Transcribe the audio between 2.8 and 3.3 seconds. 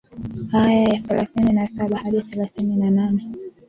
na nane